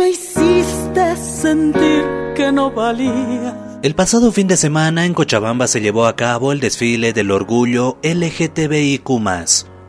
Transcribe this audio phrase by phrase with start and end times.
[0.00, 2.04] me hiciste sentir
[2.34, 3.78] que no valía.
[3.82, 7.98] El pasado fin de semana en Cochabamba se llevó a cabo el desfile del orgullo
[8.02, 9.10] LGTBIQ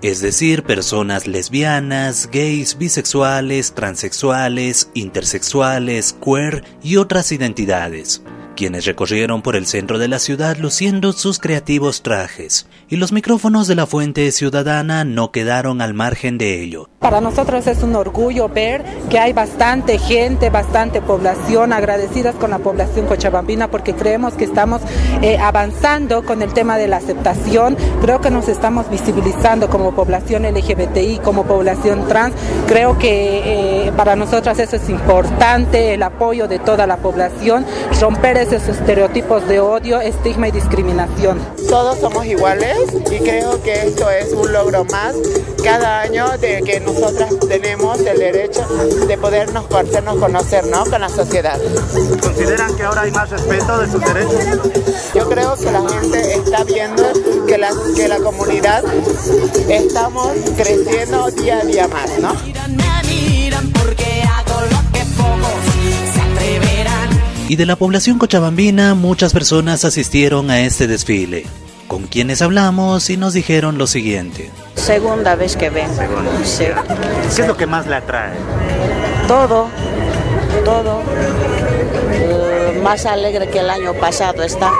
[0.00, 8.22] es decir, personas lesbianas, gays, bisexuales, transexuales, intersexuales, queer y otras identidades
[8.58, 13.68] quienes recorrieron por el centro de la ciudad luciendo sus creativos trajes, y los micrófonos
[13.68, 16.88] de la Fuente Ciudadana no quedaron al margen de ello.
[16.98, 22.58] Para nosotros es un orgullo ver que hay bastante gente, bastante población, agradecidas con la
[22.58, 24.82] población cochabambina porque creemos que estamos
[25.22, 30.42] eh, avanzando con el tema de la aceptación, creo que nos estamos visibilizando como población
[30.42, 32.34] LGBTI, como población trans,
[32.66, 37.64] creo que eh, para nosotras eso es importante, el apoyo de toda la población,
[38.00, 41.38] romper esos estereotipos de odio, estigma y discriminación.
[41.68, 42.78] Todos somos iguales
[43.10, 45.14] y creo que esto es un logro más
[45.62, 48.66] cada año de que nosotras tenemos el derecho
[49.06, 50.84] de podernos hacernos conocer ¿no?
[50.84, 51.58] con la sociedad.
[52.20, 55.12] ¿Consideran que ahora hay más respeto de sus derechos?
[55.14, 57.02] Yo creo que la gente está viendo
[57.46, 58.84] que la, que la comunidad
[59.68, 62.97] estamos creciendo día a día más, ¿no?
[67.48, 71.46] Y de la población cochabambina muchas personas asistieron a este desfile,
[71.86, 74.50] con quienes hablamos y nos dijeron lo siguiente.
[74.74, 75.94] Segunda vez que vengo.
[76.44, 76.66] Sí.
[77.34, 78.34] ¿Qué es lo que más le atrae?
[79.26, 79.68] Todo,
[80.64, 81.02] todo.
[82.12, 84.70] Eh, más alegre que el año pasado está.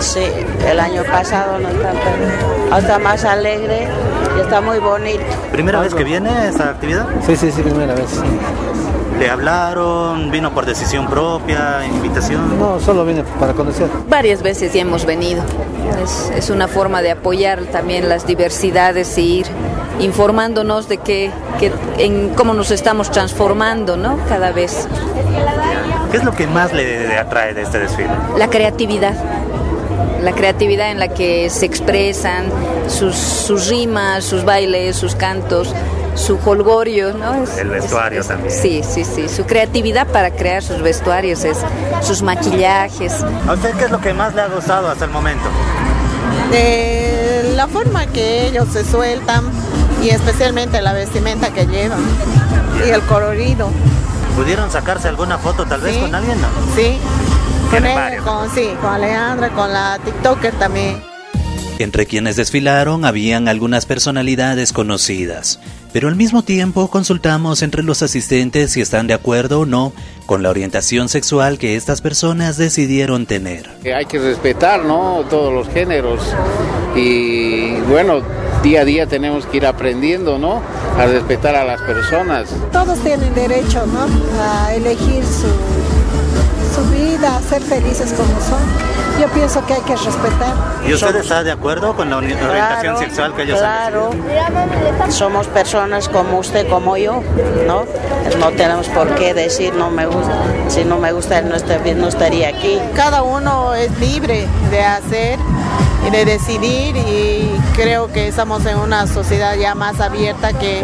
[0.00, 0.24] Sí,
[0.68, 1.92] el año pasado no está,
[2.70, 3.88] hasta más alegre
[4.36, 5.22] y está muy bonito.
[5.50, 7.06] ¿Primera vez que viene esta actividad?
[7.26, 8.08] Sí, sí, sí, primera vez.
[9.20, 10.30] ¿Le hablaron?
[10.30, 11.84] ¿Vino por decisión propia?
[11.84, 12.58] ¿Invitación?
[12.58, 13.86] No, solo vine para conocer.
[14.08, 15.42] Varias veces ya hemos venido.
[16.34, 19.46] Es, una forma de apoyar también las diversidades e ir
[19.98, 21.30] informándonos de que,
[21.98, 24.18] en cómo nos estamos transformando, ¿no?
[24.26, 24.88] Cada vez.
[26.10, 28.08] ¿Qué es lo que más le atrae de este desfile?
[28.38, 29.14] La creatividad
[30.22, 32.50] la creatividad en la que se expresan
[32.88, 35.74] sus, sus rimas, sus bailes, sus cantos,
[36.14, 37.44] su holgorio, ¿no?
[37.58, 38.52] el vestuario también.
[38.52, 39.28] Sí, sí, sí.
[39.28, 41.58] Su creatividad para crear sus vestuarios, es,
[42.02, 43.24] sus maquillajes.
[43.46, 45.48] ¿A usted qué es lo que más le ha gustado hasta el momento?
[47.54, 49.44] la forma que ellos se sueltan
[50.02, 52.00] y especialmente la vestimenta que llevan
[52.86, 53.70] y el colorido.
[54.36, 56.40] ¿Pudieron sacarse alguna foto tal vez con alguien?
[56.40, 56.48] No?
[56.74, 56.98] Sí,
[57.70, 61.02] con, él, con, sí, con Alejandra, con la TikToker también.
[61.78, 65.60] Entre quienes desfilaron habían algunas personalidades conocidas,
[65.92, 69.92] pero al mismo tiempo consultamos entre los asistentes si están de acuerdo o no
[70.26, 73.68] con la orientación sexual que estas personas decidieron tener.
[73.94, 75.24] Hay que respetar, ¿no?
[75.28, 76.20] Todos los géneros
[76.94, 78.20] y bueno,
[78.62, 80.62] día a día tenemos que ir aprendiendo, ¿no?
[80.98, 82.54] A respetar a las personas.
[82.72, 84.06] Todos tienen derecho, ¿no?
[84.40, 85.48] A elegir su,
[86.80, 90.54] su vida, ser felices como son yo pienso que hay que respetar.
[90.86, 94.12] ¿Y usted está de acuerdo con la orientación sexual que ellos claro.
[95.02, 97.22] han Somos personas como usted, como yo,
[97.66, 97.84] ¿no?
[98.38, 100.32] No tenemos por qué decir no me gusta.
[100.68, 101.56] Si no me gusta, no,
[101.96, 102.78] no estaría aquí.
[102.96, 105.38] Cada uno es libre de hacer
[106.06, 110.82] y de decidir y creo que estamos en una sociedad ya más abierta que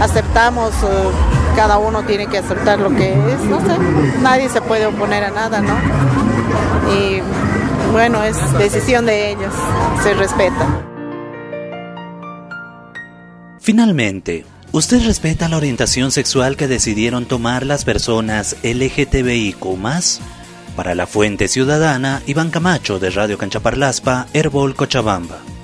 [0.00, 1.10] aceptamos, eh,
[1.56, 3.78] cada uno tiene que aceptar lo que es, no sé,
[4.22, 5.74] nadie se puede oponer a nada, ¿no?
[6.92, 7.22] Y
[7.92, 9.54] bueno, es decisión de ellos,
[10.02, 10.82] se respeta.
[13.58, 19.56] Finalmente, ¿usted respeta la orientación sexual que decidieron tomar las personas LGTBIQ
[20.76, 25.55] Para la Fuente Ciudadana, Iván Camacho de Radio Canchaparlaspa, Herbol Cochabamba.